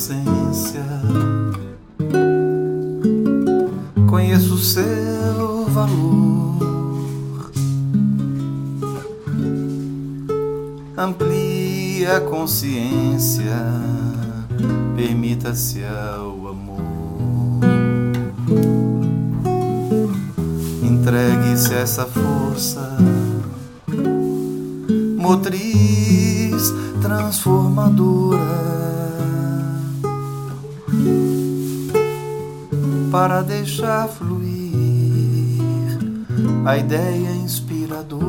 [0.00, 0.82] essência.
[4.08, 7.50] Conheço o seu valor.
[10.96, 13.58] Amplie a consciência,
[14.96, 17.60] permita-se ao amor.
[20.82, 22.96] Entregue-se essa força
[25.18, 28.99] motriz transformadora
[33.20, 35.60] para deixar fluir
[36.64, 38.24] a ideia inspiradora.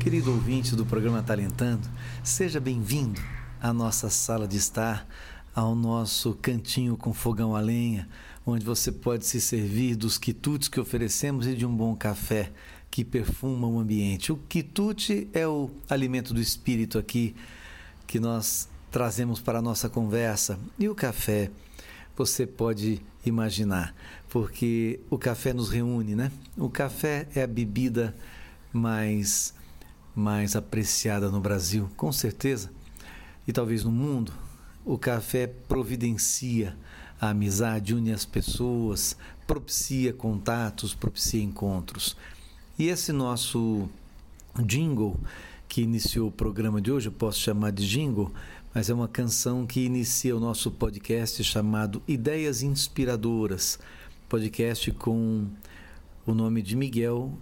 [0.00, 1.88] Querido ouvinte do programa Talentando,
[2.24, 3.20] seja bem-vindo
[3.60, 5.06] à nossa sala de estar,
[5.54, 8.08] ao nosso cantinho com fogão a lenha,
[8.44, 12.50] onde você pode se servir dos quitutes que oferecemos e de um bom café
[12.90, 14.32] que perfuma o ambiente.
[14.32, 17.36] O quitute é o alimento do espírito aqui
[18.06, 20.58] que nós trazemos para a nossa conversa.
[20.78, 21.50] E o café,
[22.16, 23.94] você pode imaginar,
[24.28, 26.30] porque o café nos reúne, né?
[26.56, 28.14] O café é a bebida
[28.72, 29.54] mais
[30.14, 32.70] mais apreciada no Brasil, com certeza,
[33.48, 34.30] e talvez no mundo.
[34.84, 36.76] O café providencia
[37.20, 39.16] a amizade, une as pessoas,
[39.46, 42.16] propicia contatos, propicia encontros.
[42.78, 43.88] E esse nosso
[44.66, 45.18] jingle
[45.72, 48.30] que iniciou o programa de hoje, eu posso chamar de jingle,
[48.74, 53.78] mas é uma canção que inicia o nosso podcast chamado Ideias Inspiradoras,
[54.28, 55.46] podcast com
[56.26, 57.32] o nome de Miguel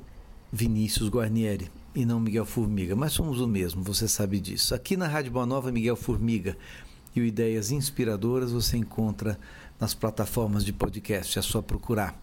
[0.53, 4.77] Vinícius Guarnieri e não Miguel Formiga, mas somos o mesmo, você sabe disso.
[4.77, 6.57] Aqui na Rádio Boa Nova, Miguel Formiga
[7.17, 9.41] e o Ideias Inspiradoras você encontra
[9.81, 12.17] nas plataformas de podcast, é só procurar.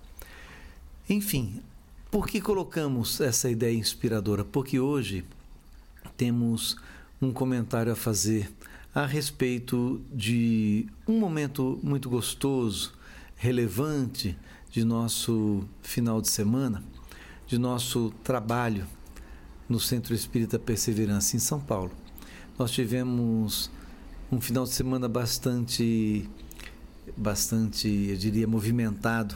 [1.10, 1.62] Enfim,
[2.10, 4.46] por que colocamos essa ideia inspiradora?
[4.46, 5.26] Porque hoje
[6.18, 6.76] temos
[7.22, 8.52] um comentário a fazer
[8.94, 12.94] a respeito de um momento muito gostoso,
[13.36, 14.38] relevante
[14.72, 16.84] de nosso final de semana,
[17.46, 18.88] de nosso trabalho
[19.70, 21.92] no Centro Espírita Perseverança em São Paulo.
[22.58, 23.70] Nós tivemos
[24.32, 26.28] um final de semana bastante
[27.16, 29.36] bastante, eu diria, movimentado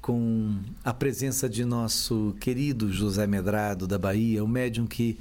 [0.00, 5.18] com a presença de nosso querido José Medrado da Bahia, o médium que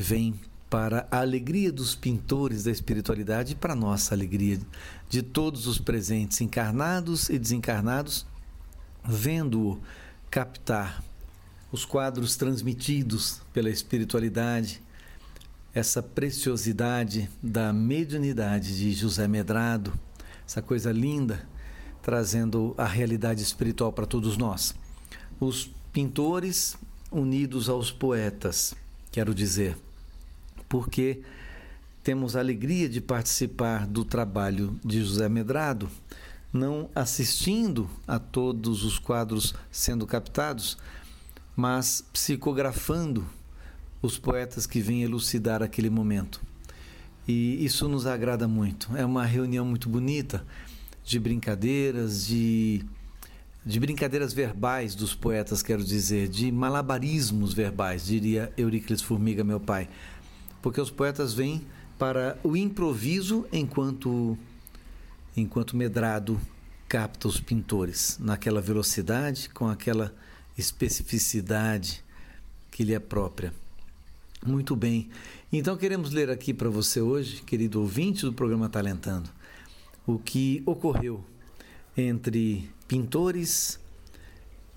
[0.00, 0.34] vem
[0.70, 4.58] para a alegria dos pintores da espiritualidade e para a nossa alegria
[5.10, 8.24] de todos os presentes, encarnados e desencarnados,
[9.04, 9.78] vendo-o
[10.30, 11.04] captar
[11.70, 14.80] os quadros transmitidos pela espiritualidade,
[15.74, 19.92] essa preciosidade da mediunidade de José Medrado,
[20.46, 21.46] essa coisa linda,
[22.00, 24.74] trazendo a realidade espiritual para todos nós.
[25.38, 26.74] Os pintores
[27.12, 28.74] unidos aos poetas,
[29.12, 29.76] quero dizer
[30.70, 31.20] porque
[32.02, 35.90] temos a alegria de participar do trabalho de José Medrado,
[36.52, 40.78] não assistindo a todos os quadros sendo captados,
[41.54, 43.26] mas psicografando
[44.00, 46.40] os poetas que vêm elucidar aquele momento.
[47.26, 48.96] E isso nos agrada muito.
[48.96, 50.46] É uma reunião muito bonita
[51.04, 52.84] de brincadeiras, de,
[53.66, 59.88] de brincadeiras verbais dos poetas, quero dizer, de malabarismos verbais, diria Euríclides Formiga, meu pai
[60.62, 61.66] porque os poetas vêm
[61.98, 64.36] para o improviso enquanto
[65.36, 66.40] enquanto Medrado
[66.88, 70.12] capta os pintores naquela velocidade, com aquela
[70.58, 72.02] especificidade
[72.70, 73.54] que lhe é própria.
[74.44, 75.08] Muito bem.
[75.52, 79.30] Então queremos ler aqui para você hoje, querido ouvinte do programa Talentando,
[80.06, 81.24] o que ocorreu
[81.96, 83.78] entre pintores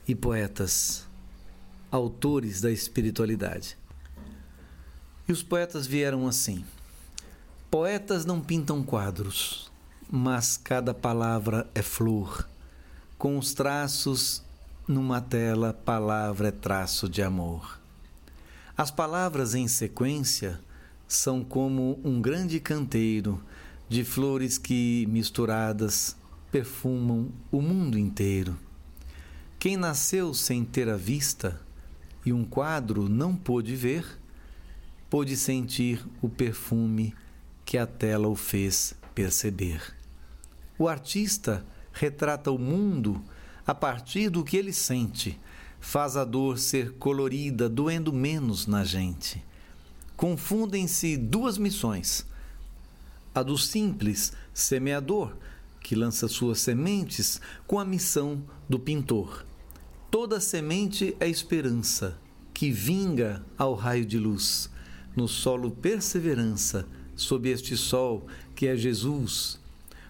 [0.07, 1.07] e poetas,
[1.89, 3.77] autores da espiritualidade.
[5.27, 6.65] E os poetas vieram assim:
[7.71, 9.71] Poetas não pintam quadros,
[10.11, 12.47] mas cada palavra é flor.
[13.17, 14.43] Com os traços
[14.87, 17.79] numa tela, palavra é traço de amor.
[18.75, 20.59] As palavras em sequência
[21.07, 23.41] são como um grande canteiro
[23.87, 26.17] de flores que, misturadas,
[26.51, 28.57] perfumam o mundo inteiro.
[29.57, 31.61] Quem nasceu sem ter a vista
[32.25, 34.19] e um quadro não pôde ver,
[35.13, 37.13] pôde sentir o perfume
[37.63, 39.95] que a tela o fez perceber.
[40.75, 43.23] O artista retrata o mundo
[43.63, 45.39] a partir do que ele sente,
[45.79, 49.45] faz a dor ser colorida, doendo menos na gente.
[50.17, 52.25] Confundem-se duas missões:
[53.35, 55.35] a do simples semeador,
[55.79, 59.45] que lança suas sementes, com a missão do pintor.
[60.09, 62.17] Toda semente é esperança,
[62.51, 64.72] que vinga ao raio de luz
[65.15, 68.25] no solo perseverança, sob este sol
[68.55, 69.59] que é Jesus.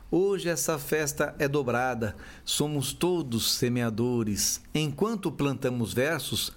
[0.10, 2.16] Hoje essa festa é dobrada,
[2.46, 4.62] somos todos semeadores.
[4.74, 6.54] Enquanto plantamos versos,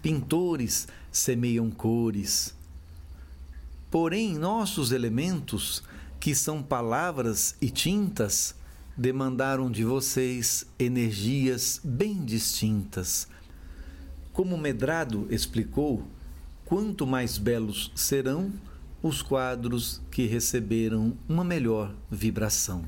[0.00, 2.54] pintores semeiam cores.
[3.90, 5.82] Porém, nossos elementos,
[6.18, 8.54] que são palavras e tintas,
[8.96, 13.28] demandaram de vocês energias bem distintas.
[14.32, 16.06] Como Medrado explicou,
[16.66, 18.52] quanto mais belos serão
[19.00, 22.84] os quadros que receberam uma melhor vibração.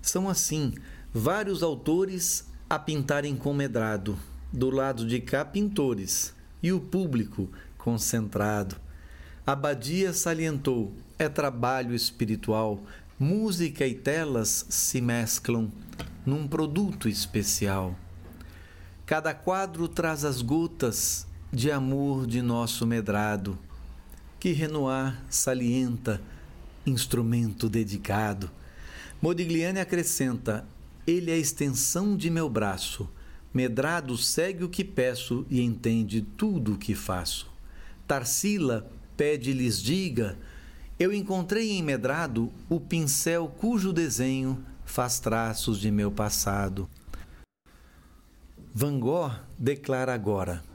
[0.00, 0.74] São assim
[1.12, 4.16] vários autores a pintarem com medrado,
[4.52, 7.48] do lado de cá pintores e o público
[7.78, 8.76] concentrado.
[9.46, 12.80] Abadia salientou: é trabalho espiritual,
[13.18, 15.72] música e telas se mesclam
[16.26, 17.96] num produto especial.
[19.06, 23.58] Cada quadro traz as gotas de amor de nosso medrado,
[24.38, 26.20] que Renoir salienta,
[26.86, 28.48] instrumento dedicado.
[29.20, 30.64] Modigliani acrescenta:
[31.06, 33.08] Ele é a extensão de meu braço.
[33.52, 37.50] Medrado segue o que peço e entende tudo o que faço.
[38.06, 40.38] Tarsila pede-lhes diga:
[41.00, 46.88] Eu encontrei em Medrado o pincel cujo desenho faz traços de meu passado.
[48.72, 50.69] Van Gogh declara agora: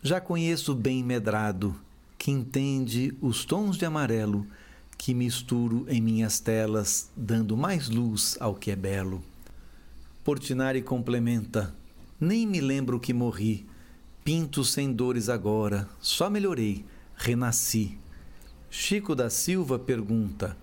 [0.00, 1.74] Já conheço bem Medrado,
[2.16, 4.46] que entende os tons de amarelo
[4.96, 9.22] que misturo em minhas telas, dando mais luz ao que é belo.
[10.22, 11.74] Portinari complementa:
[12.20, 13.66] Nem me lembro que morri,
[14.24, 16.84] pinto sem dores agora, só melhorei,
[17.16, 17.98] renasci.
[18.70, 20.56] Chico da Silva pergunta: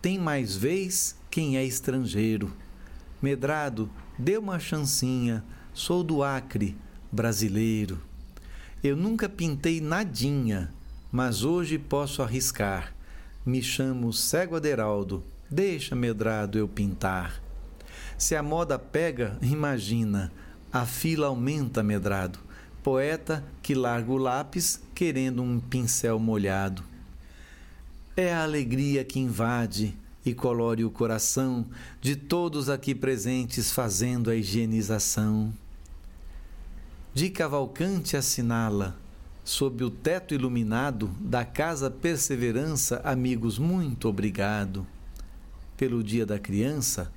[0.00, 2.52] Tem mais vez quem é estrangeiro?
[3.20, 5.44] Medrado, dê uma chancinha
[5.74, 6.76] Sou do Acre,
[7.10, 8.00] brasileiro.
[8.86, 10.72] Eu nunca pintei nadinha,
[11.10, 12.94] mas hoje posso arriscar.
[13.44, 17.42] Me chamo Cego Aderaldo, deixa medrado eu pintar.
[18.16, 20.30] Se a moda pega, imagina,
[20.72, 22.38] a fila aumenta medrado.
[22.80, 26.84] Poeta que larga o lápis querendo um pincel molhado.
[28.16, 31.66] É a alegria que invade e colore o coração
[32.00, 35.52] de todos aqui presentes fazendo a higienização.
[37.16, 38.94] De Cavalcante assinala,
[39.42, 44.86] sob o teto iluminado da Casa Perseverança, amigos, muito obrigado.
[45.78, 47.10] Pelo Dia da Criança,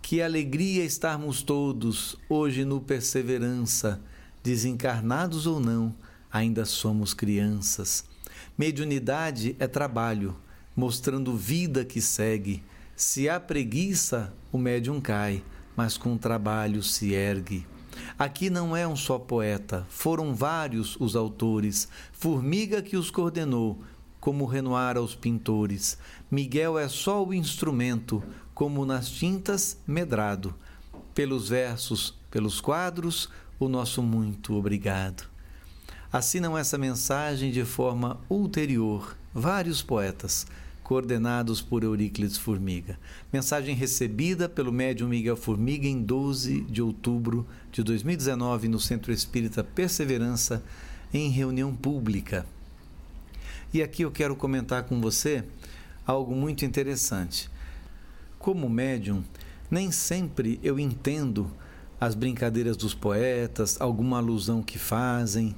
[0.00, 4.00] que alegria estarmos todos hoje no Perseverança,
[4.42, 5.94] desencarnados ou não,
[6.32, 8.06] ainda somos crianças.
[8.56, 10.34] Mediunidade é trabalho,
[10.74, 12.62] mostrando vida que segue.
[12.96, 15.44] Se há preguiça, o médium cai,
[15.76, 17.66] mas com trabalho se ergue.
[18.18, 23.78] Aqui não é um só poeta, foram vários os autores, Formiga que os coordenou,
[24.20, 25.98] como Renoir aos pintores.
[26.30, 28.22] Miguel é só o instrumento,
[28.54, 30.54] como nas tintas, medrado.
[31.14, 33.28] Pelos versos, pelos quadros,
[33.58, 35.24] o nosso muito obrigado.
[36.12, 40.46] Assinam essa mensagem de forma ulterior vários poetas,
[40.82, 42.98] coordenados por Euríclides Formiga.
[43.32, 49.62] Mensagem recebida pelo médium Miguel Formiga em 12 de outubro de 2019 no Centro Espírita
[49.62, 50.62] Perseverança,
[51.12, 52.46] em reunião pública.
[53.72, 55.44] E aqui eu quero comentar com você
[56.06, 57.50] algo muito interessante.
[58.38, 59.22] Como médium,
[59.70, 61.50] nem sempre eu entendo
[62.00, 65.54] as brincadeiras dos poetas, alguma alusão que fazem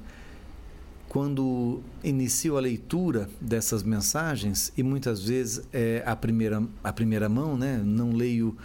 [1.15, 7.57] quando inicio a leitura dessas mensagens, e muitas vezes é a primeira, a primeira mão,
[7.57, 7.81] né?
[7.81, 8.57] não leio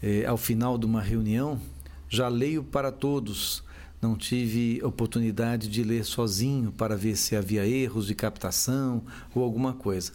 [0.00, 1.60] é, ao final de uma reunião,
[2.08, 3.64] já leio para todos.
[4.00, 9.02] Não tive oportunidade de ler sozinho para ver se havia erros de captação
[9.34, 10.12] ou alguma coisa.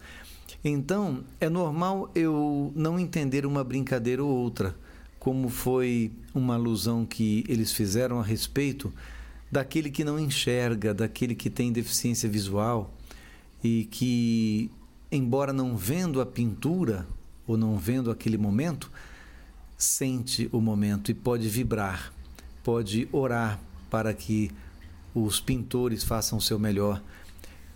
[0.64, 4.74] Então, é normal eu não entender uma brincadeira ou outra,
[5.20, 8.94] como foi uma alusão que eles fizeram a respeito
[9.52, 12.94] daquele que não enxerga, daquele que tem deficiência visual
[13.64, 14.70] e que,
[15.12, 17.08] embora não vendo a pintura
[17.48, 18.92] ou não vendo aquele momento,
[19.78, 22.14] sente o momento e pode vibrar,
[22.64, 23.60] pode orar
[23.90, 24.52] para que
[25.14, 27.02] os pintores façam o seu melhor.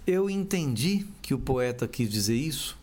[0.06, 2.78] Eu entendi que o poeta quis dizer isso,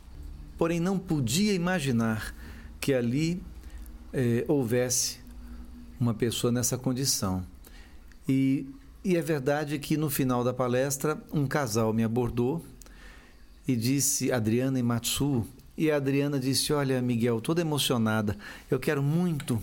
[0.57, 2.35] porém não podia imaginar
[2.81, 3.43] que ali
[4.13, 5.19] eh, houvesse
[5.99, 7.45] uma pessoa nessa condição.
[8.29, 8.67] E,
[9.05, 12.65] e é verdade que no final da palestra um casal me abordou
[13.67, 18.37] e disse, Adriana e Matsu, e a Adriana disse: Olha, Miguel, toda emocionada,
[18.71, 19.61] eu quero muito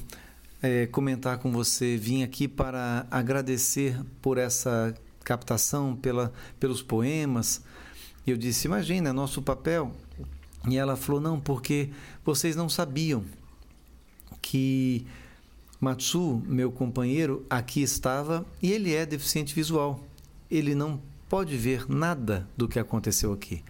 [0.61, 1.97] é, comentar com você.
[1.97, 4.93] Vim aqui para agradecer por essa
[5.23, 7.63] captação, pela, pelos poemas.
[8.27, 9.91] E eu disse: Imagina, é nosso papel.
[10.69, 11.89] E ela falou: Não, porque
[12.23, 13.23] vocês não sabiam
[14.39, 15.07] que
[15.83, 19.99] Matsu, meu companheiro, aqui estava e ele é deficiente visual.
[20.49, 23.61] Ele não pode ver nada do que aconteceu aqui.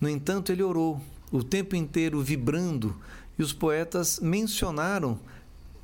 [0.00, 1.00] No entanto, ele orou
[1.32, 2.96] o tempo inteiro vibrando
[3.36, 5.18] e os poetas mencionaram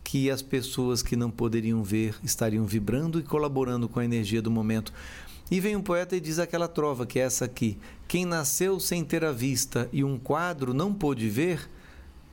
[0.04, 4.52] que as pessoas que não poderiam ver estariam vibrando e colaborando com a energia do
[4.52, 4.92] momento.
[5.50, 9.04] E vem um poeta e diz aquela trova, que é essa aqui: Quem nasceu sem
[9.04, 11.68] ter a vista e um quadro não pôde ver,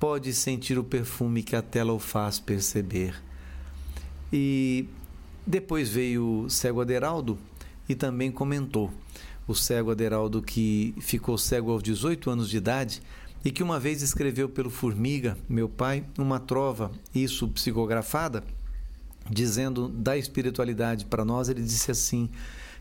[0.03, 3.15] pode sentir o perfume que a tela o faz perceber.
[4.33, 4.85] E
[5.47, 7.39] depois veio o cego Aderaldo
[7.87, 8.91] e também comentou.
[9.47, 13.01] O cego Aderaldo que ficou cego aos 18 anos de idade
[13.45, 18.43] e que uma vez escreveu pelo Formiga, meu pai, uma trova, isso psicografada,
[19.29, 22.29] dizendo da espiritualidade para nós, ele disse assim: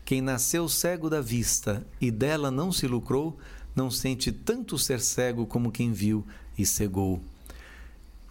[0.03, 3.37] quem nasceu cego da vista e dela não se lucrou,
[3.73, 6.25] não sente tanto ser cego como quem viu
[6.57, 7.21] e cegou.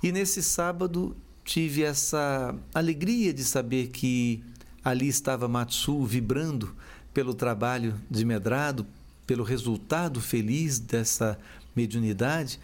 [0.02, 4.42] E nesse sábado tive essa alegria de saber que
[4.84, 6.74] ali estava Matsu vibrando
[7.12, 8.86] pelo trabalho de medrado,
[9.26, 11.38] pelo resultado feliz dessa
[11.74, 12.58] mediunidade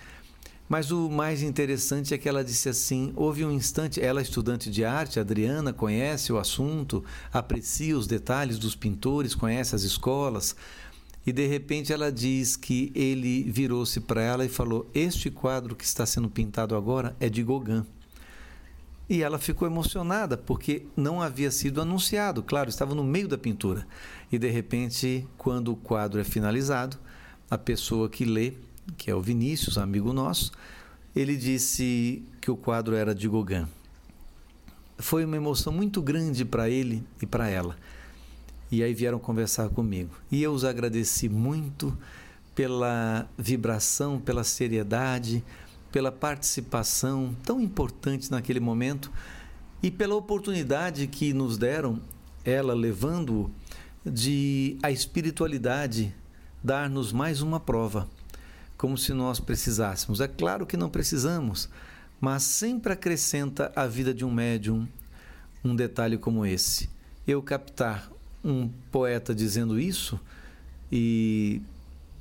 [0.69, 4.85] mas o mais interessante é que ela disse assim: houve um instante, ela, estudante de
[4.85, 10.55] arte, Adriana, conhece o assunto, aprecia os detalhes dos pintores, conhece as escolas,
[11.29, 15.85] e de repente ela diz que ele virou-se para ela e falou: Este quadro que
[15.85, 17.85] está sendo pintado agora é de Gauguin.
[19.11, 23.87] E ela ficou emocionada porque não havia sido anunciado, claro, estava no meio da pintura.
[24.33, 26.97] E de repente, quando o quadro é finalizado,
[27.51, 28.55] a pessoa que lê
[28.97, 30.51] que é o Vinícius, amigo nosso,
[31.15, 33.67] ele disse que o quadro era de Gauguin.
[34.97, 37.77] Foi uma emoção muito grande para ele e para ela.
[38.71, 40.11] E aí vieram conversar comigo.
[40.31, 41.97] E eu os agradeci muito
[42.55, 45.45] pela vibração, pela seriedade,
[45.91, 49.11] pela participação tão importante naquele momento
[49.83, 52.01] e pela oportunidade que nos deram,
[52.45, 53.51] ela levando
[54.05, 56.15] de a espiritualidade
[56.63, 58.09] dar-nos mais uma prova
[58.77, 60.21] como se nós precisássemos.
[60.21, 61.69] É claro que não precisamos,
[62.21, 64.87] mas sempre acrescenta à vida de um médium
[65.65, 66.89] um detalhe como esse.
[67.27, 68.11] Eu captar
[68.45, 70.19] um poeta dizendo isso
[70.91, 71.61] e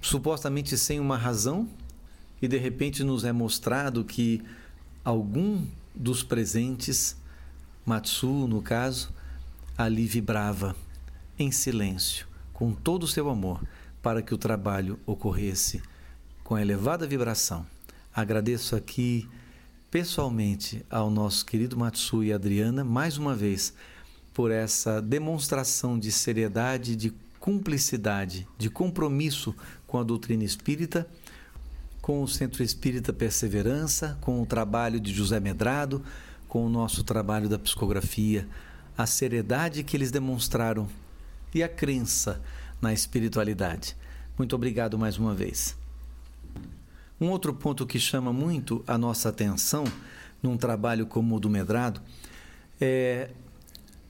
[0.01, 1.67] supostamente sem uma razão,
[2.41, 4.41] e de repente nos é mostrado que
[5.03, 7.17] algum dos presentes,
[7.85, 9.11] Matsu no caso,
[9.77, 10.75] ali vibrava
[11.39, 13.63] em silêncio, com todo o seu amor,
[14.01, 15.81] para que o trabalho ocorresse
[16.43, 17.65] com elevada vibração.
[18.13, 19.27] Agradeço aqui
[19.89, 23.73] pessoalmente ao nosso querido Matsu e Adriana mais uma vez
[24.37, 29.55] por essa demonstração de seriedade, de cumplicidade, de compromisso
[29.87, 31.07] com a doutrina espírita,
[32.03, 36.03] com o Centro Espírita Perseverança, com o trabalho de José Medrado,
[36.47, 38.47] com o nosso trabalho da psicografia,
[38.95, 40.87] a seriedade que eles demonstraram
[41.51, 42.39] e a crença
[42.79, 43.97] na espiritualidade.
[44.37, 45.75] Muito obrigado mais uma vez.
[47.19, 49.83] Um outro ponto que chama muito a nossa atenção
[50.43, 51.99] num trabalho como o do Medrado
[52.79, 53.31] é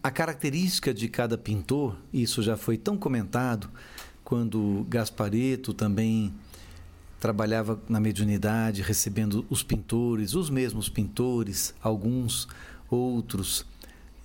[0.07, 3.69] a característica de cada pintor, isso já foi tão comentado
[4.23, 6.33] quando Gaspareto também
[7.19, 12.47] trabalhava na mediunidade, recebendo os pintores, os mesmos pintores, alguns,
[12.89, 13.65] outros.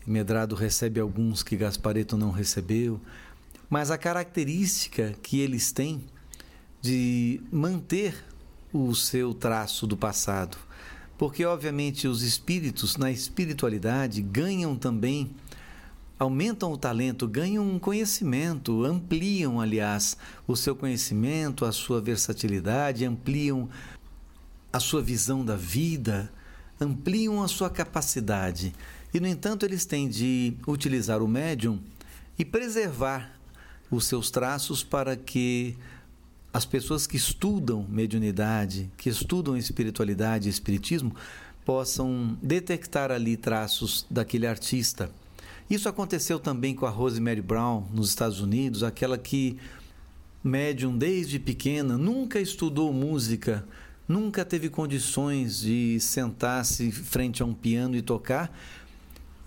[0.07, 3.01] Medrado recebe alguns que Gaspareto não recebeu,
[3.69, 6.05] mas a característica que eles têm
[6.81, 8.25] de manter
[8.73, 10.57] o seu traço do passado.
[11.19, 15.35] Porque, obviamente, os espíritos na espiritualidade ganham também,
[16.23, 23.69] aumentam o talento, ganham um conhecimento, ampliam, aliás, o seu conhecimento, a sua versatilidade, ampliam
[24.73, 26.33] a sua visão da vida,
[26.81, 28.73] ampliam a sua capacidade.
[29.13, 31.81] E, no entanto, eles têm de utilizar o médium
[32.39, 33.33] e preservar
[33.91, 35.77] os seus traços para que
[36.55, 41.17] as pessoas que estudam mediunidade, que estudam espiritualidade e espiritismo,
[41.65, 45.11] possam detectar ali traços daquele artista.
[45.73, 49.57] Isso aconteceu também com a Rosemary Brown nos Estados Unidos, aquela que
[50.45, 53.65] médium desde pequena, nunca estudou música,
[54.07, 58.55] nunca teve condições de sentar-se frente a um piano e tocar,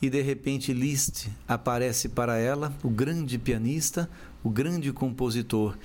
[0.02, 4.10] e de repente Liszt aparece para ela, o grande pianista,
[4.44, 5.78] o grande compositor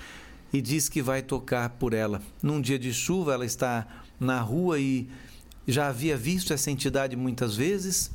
[0.51, 2.23] e diz que vai tocar por ela.
[2.43, 3.87] Num dia de chuva, ela está
[4.19, 5.07] na rua e
[5.69, 8.11] já havia visto essa entidade muitas vezes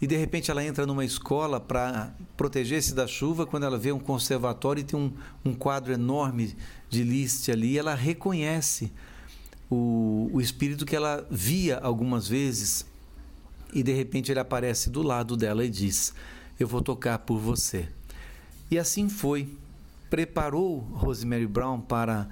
[0.00, 3.46] e de repente ela entra numa escola para proteger-se da chuva.
[3.46, 5.12] Quando ela vê um conservatório e tem um,
[5.44, 6.56] um quadro enorme
[6.90, 8.92] de Liszt ali, ela reconhece
[9.70, 12.86] o, o espírito que ela via algumas vezes
[13.72, 16.14] e de repente ele aparece do lado dela e diz:
[16.58, 17.88] Eu vou tocar por você.
[18.70, 19.48] E assim foi.
[20.08, 22.28] Preparou Rosemary Brown para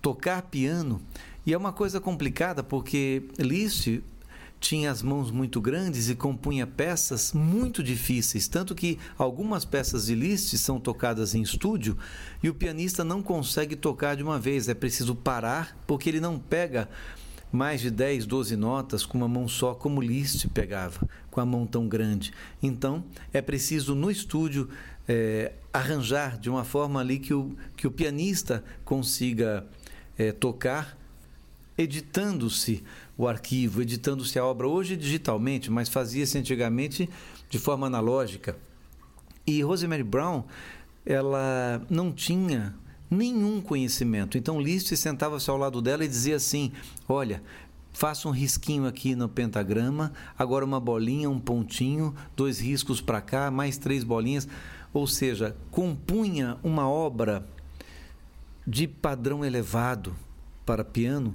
[0.00, 1.02] tocar piano.
[1.44, 4.00] E é uma coisa complicada porque Liszt
[4.64, 10.14] tinha as mãos muito grandes e compunha peças muito difíceis, tanto que algumas peças de
[10.14, 11.98] Liszt são tocadas em estúdio
[12.42, 16.38] e o pianista não consegue tocar de uma vez, é preciso parar porque ele não
[16.38, 16.88] pega
[17.52, 21.66] mais de 10, 12 notas com uma mão só, como Liszt pegava, com a mão
[21.66, 22.32] tão grande.
[22.62, 23.04] Então,
[23.34, 24.70] é preciso no estúdio
[25.06, 29.66] é, arranjar de uma forma ali que o, que o pianista consiga
[30.16, 30.96] é, tocar
[31.76, 32.82] editando-se
[33.16, 37.08] o arquivo, editando-se a obra hoje digitalmente, mas fazia-se antigamente
[37.48, 38.56] de forma analógica.
[39.46, 40.44] E Rosemary Brown,
[41.04, 42.74] ela não tinha
[43.10, 44.36] nenhum conhecimento.
[44.36, 46.72] Então Liszt sentava-se ao lado dela e dizia assim:
[47.08, 47.42] "Olha,
[47.92, 53.50] faça um risquinho aqui no pentagrama, agora uma bolinha, um pontinho, dois riscos para cá,
[53.50, 54.48] mais três bolinhas",
[54.92, 57.46] ou seja, compunha uma obra
[58.66, 60.16] de padrão elevado
[60.64, 61.34] para piano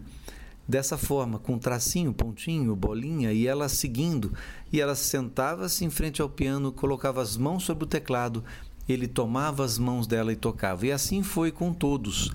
[0.69, 4.31] dessa forma, com tracinho, pontinho, bolinha, e ela seguindo.
[4.71, 8.43] E ela sentava-se em frente ao piano, colocava as mãos sobre o teclado,
[8.87, 10.85] ele tomava as mãos dela e tocava.
[10.85, 12.31] E assim foi com todos,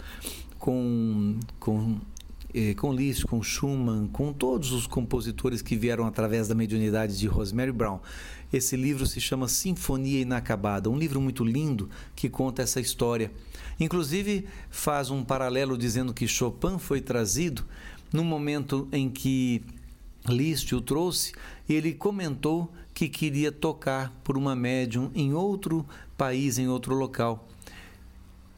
[0.59, 2.01] com, com,
[2.53, 7.29] eh, com Liszt, com Schumann, com todos os compositores que vieram através da mediunidade de
[7.29, 8.01] Rosemary Brown.
[8.53, 13.31] Esse livro se chama Sinfonia Inacabada, um livro muito lindo que conta essa história.
[13.79, 17.65] Inclusive, faz um paralelo dizendo que Chopin foi trazido
[18.15, 19.61] no momento em que
[20.29, 21.33] Liszt o trouxe,
[21.69, 25.85] ele comentou que queria tocar por uma médium em outro
[26.17, 27.49] país, em outro local.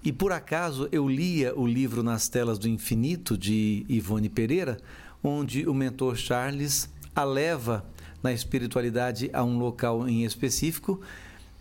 [0.04, 4.76] E por acaso eu lia o livro Nas Telas do Infinito, de Ivone Pereira,
[5.24, 7.82] onde o mentor Charles a leva
[8.22, 11.00] na espiritualidade a um local em específico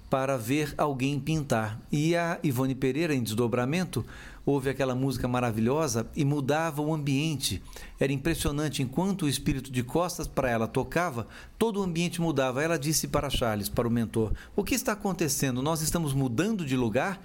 [0.10, 1.80] para ver alguém pintar.
[1.90, 4.06] E a Ivone Pereira, em desdobramento,
[4.46, 7.62] ouve aquela música maravilhosa e mudava o ambiente.
[8.00, 11.28] Era impressionante, enquanto o espírito de costas para ela tocava,
[11.58, 12.62] todo o ambiente mudava.
[12.62, 15.62] Ela disse para Charles, para o mentor: O que está acontecendo?
[15.62, 17.22] Nós estamos mudando de lugar?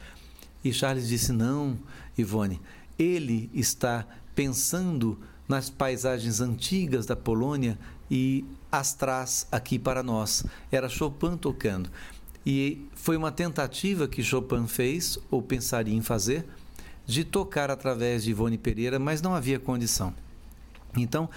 [0.64, 1.78] E Charles disse: Não,
[2.16, 2.60] Ivone,
[2.98, 7.78] ele está pensando nas paisagens antigas da Polônia
[8.10, 10.44] e as traz aqui para nós.
[10.70, 11.90] Era Chopin tocando.
[12.46, 16.46] E foi uma tentativa que Chopin fez, ou pensaria em fazer,
[17.10, 20.14] de tocar através de Ivone Pereira, mas não havia condição.
[20.96, 21.28] Então,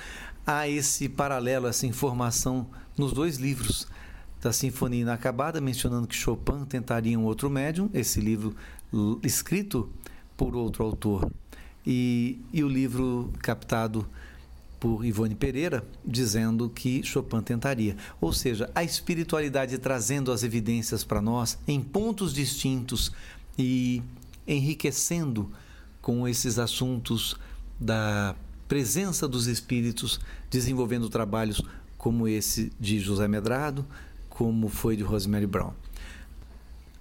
[0.46, 3.88] há esse paralelo, essa informação nos dois livros
[4.42, 8.56] da Sinfonia Inacabada, mencionando que Chopin tentaria um outro médium, esse livro
[9.24, 9.90] escrito
[10.36, 11.32] por outro autor,
[11.86, 14.08] e, e o livro captado
[14.80, 17.96] por Ivone Pereira, dizendo que Chopin tentaria.
[18.20, 23.12] Ou seja, a espiritualidade trazendo as evidências para nós em pontos distintos
[23.58, 24.04] e
[24.48, 25.52] enriquecendo
[26.02, 27.36] com esses assuntos
[27.80, 28.36] da
[28.68, 31.62] presença dos espíritos, desenvolvendo trabalhos
[31.98, 33.86] como esse de José Medrado,
[34.30, 35.74] como foi de Rosemary Brown.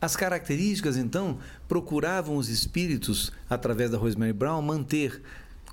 [0.01, 5.23] As características, então, procuravam os espíritos, através da Rosemary Brown, manter,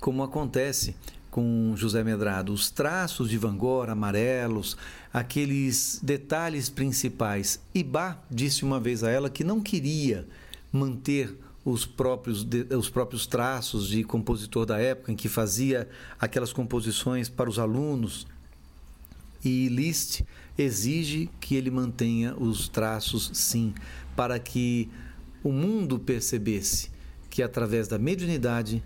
[0.00, 0.94] como acontece
[1.30, 4.76] com José Medrado, os traços de Van Gogh amarelos,
[5.12, 7.60] aqueles detalhes principais.
[7.74, 10.26] Ibá disse uma vez a ela que não queria
[10.72, 12.46] manter os próprios,
[12.76, 18.26] os próprios traços de compositor da época, em que fazia aquelas composições para os alunos.
[19.44, 20.22] E Liszt
[20.56, 23.74] exige que ele mantenha os traços, sim,
[24.14, 24.88] para que
[25.42, 26.90] o mundo percebesse
[27.28, 28.82] que através da mediunidade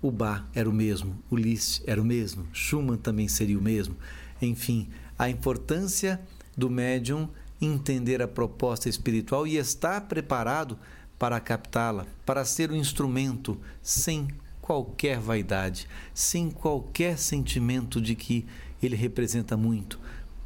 [0.00, 3.96] o Bach era o mesmo, o Liszt era o mesmo, Schumann também seria o mesmo.
[4.40, 4.88] Enfim,
[5.18, 6.20] a importância
[6.56, 7.28] do médium
[7.60, 10.78] entender a proposta espiritual e estar preparado
[11.18, 14.28] para captá-la, para ser um instrumento sem
[14.60, 18.46] qualquer vaidade, sem qualquer sentimento de que
[18.82, 20.00] ele representa muito,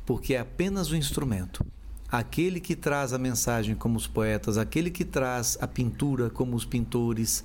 [0.05, 1.65] porque é apenas o instrumento.
[2.11, 6.65] Aquele que traz a mensagem como os poetas, aquele que traz a pintura como os
[6.65, 7.45] pintores,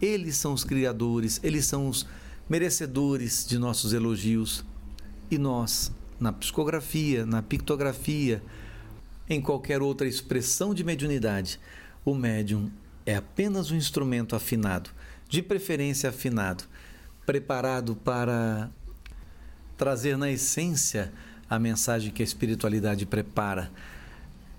[0.00, 2.06] eles são os criadores, eles são os
[2.48, 4.64] merecedores de nossos elogios.
[5.30, 8.42] E nós, na psicografia, na pictografia,
[9.28, 11.58] em qualquer outra expressão de mediunidade,
[12.04, 12.70] o médium
[13.06, 14.90] é apenas um instrumento afinado,
[15.28, 16.64] de preferência afinado,
[17.24, 18.70] preparado para
[19.76, 21.12] trazer na essência
[21.48, 23.70] a mensagem que a espiritualidade prepara.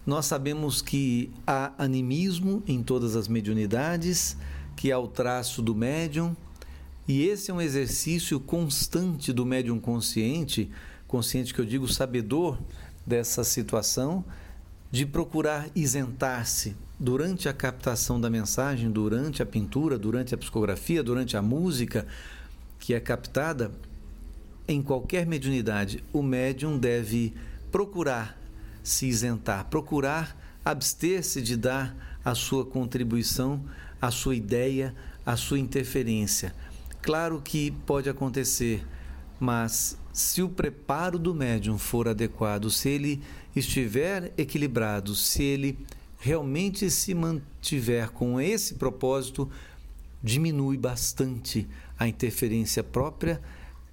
[0.05, 4.37] Nós sabemos que há animismo em todas as mediunidades,
[4.75, 6.35] que há o traço do médium,
[7.07, 10.71] e esse é um exercício constante do médium consciente,
[11.07, 12.59] consciente que eu digo sabedor
[13.05, 14.25] dessa situação,
[14.91, 21.35] de procurar isentar-se durante a captação da mensagem, durante a pintura, durante a psicografia, durante
[21.35, 22.07] a música
[22.79, 23.71] que é captada,
[24.67, 27.33] em qualquer mediunidade, o médium deve
[27.71, 28.39] procurar
[28.83, 33.63] se isentar, procurar abster-se de dar a sua contribuição,
[34.01, 36.55] a sua ideia, a sua interferência.
[37.01, 38.85] Claro que pode acontecer,
[39.39, 43.21] mas se o preparo do médium for adequado, se ele
[43.55, 45.77] estiver equilibrado, se ele
[46.17, 49.49] realmente se mantiver com esse propósito,
[50.23, 53.41] diminui bastante a interferência própria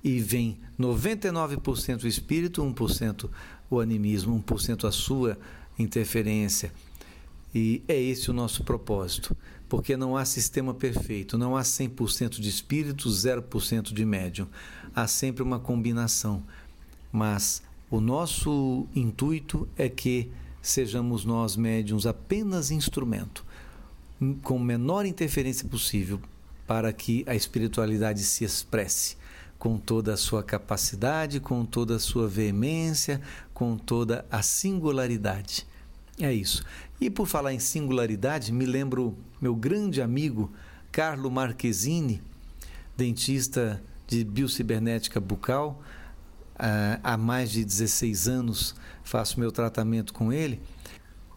[0.02, 3.30] e vem 99% o espírito, 1%
[3.70, 5.38] o animismo, 1% a sua
[5.78, 6.72] interferência.
[7.54, 9.37] E é esse o nosso propósito,
[9.68, 14.46] porque não há sistema perfeito, não há 100% de espírito, 0% de médium.
[14.94, 16.42] Há sempre uma combinação.
[17.12, 20.30] Mas o nosso intuito é que
[20.62, 23.44] sejamos nós médiums apenas instrumento,
[24.42, 26.20] com menor interferência possível,
[26.66, 29.16] para que a espiritualidade se expresse
[29.59, 33.20] com toda a sua capacidade, com toda a sua veemência,
[33.53, 35.66] com toda a singularidade.
[36.20, 36.64] É isso.
[37.01, 40.53] E por falar em singularidade, me lembro meu grande amigo
[40.90, 42.22] Carlo Marquezini,
[42.96, 45.83] dentista de biocibernética bucal,
[46.58, 50.60] ah, há mais de 16 anos faço meu tratamento com ele,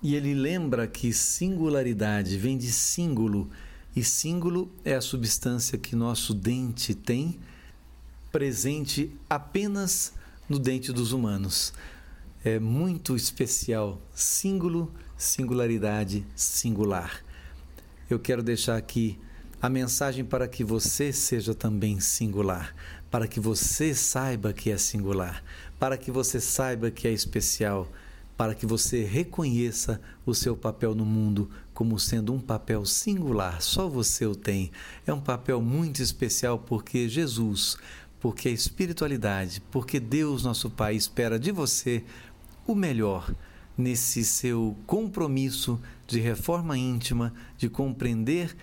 [0.02, 3.50] e ele lembra que singularidade vem de símbolo,
[3.96, 7.40] e símbolo é a substância que nosso dente tem
[8.32, 10.14] presente apenas
[10.50, 11.74] no dente dos humanos.
[12.44, 17.24] É muito especial, símbolo, singularidade, singular.
[18.10, 19.18] Eu quero deixar aqui
[19.62, 22.76] a mensagem para que você seja também singular,
[23.16, 25.42] para que você saiba que é singular,
[25.80, 27.90] para que você saiba que é especial,
[28.36, 33.88] para que você reconheça o seu papel no mundo como sendo um papel singular, só
[33.88, 34.70] você o tem.
[35.08, 37.78] É um papel muito especial porque Jesus,
[38.20, 42.04] porque a espiritualidade, porque Deus, nosso Pai, espera de você
[42.68, 43.34] o melhor
[43.78, 48.54] nesse seu compromisso de reforma íntima, de compreender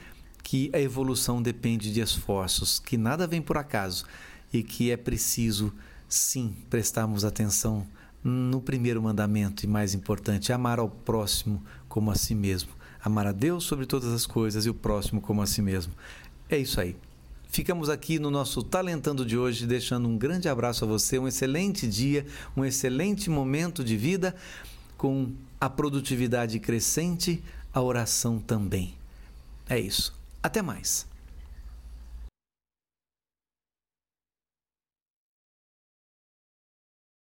[0.43, 4.05] que a evolução depende de esforços, que nada vem por acaso
[4.53, 5.73] e que é preciso,
[6.09, 7.87] sim, prestarmos atenção
[8.23, 12.71] no primeiro mandamento e mais importante, amar ao próximo como a si mesmo.
[13.03, 15.93] Amar a Deus sobre todas as coisas e o próximo como a si mesmo.
[16.49, 16.95] É isso aí.
[17.49, 21.87] Ficamos aqui no nosso Talentando de hoje, deixando um grande abraço a você, um excelente
[21.87, 22.25] dia,
[22.57, 24.35] um excelente momento de vida,
[24.97, 27.43] com a produtividade crescente,
[27.75, 28.95] a oração também.
[29.69, 30.15] É isso.
[30.43, 31.07] Até mais.